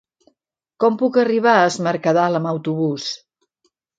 Com 0.83 0.95
puc 1.01 1.19
arribar 1.25 1.53
a 1.59 1.67
Es 1.71 1.77
Mercadal 1.89 2.39
amb 2.39 2.51
autobús? 2.55 3.09